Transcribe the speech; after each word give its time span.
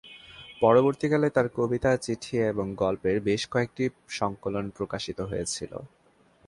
পরবর্তীকালে 0.61 1.27
তার 1.29 1.47
কবিতা, 1.55 1.91
চিঠি 1.97 2.35
এবং 2.51 2.65
গল্পের 2.75 3.17
বেশ 3.21 3.41
কয়েকটি 3.47 3.83
সংকলন 4.19 4.65
প্রকাশিত 4.69 5.19
হয়েছিল। 5.21 5.71